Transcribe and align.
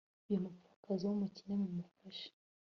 uyu 0.27 0.43
mupfakazi 0.45 1.03
w'umukene 1.05 1.53
mumufashe 1.61 2.27